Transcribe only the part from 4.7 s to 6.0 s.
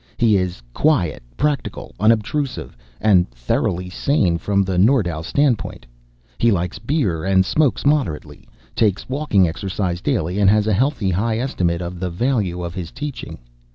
Nordau standpoint.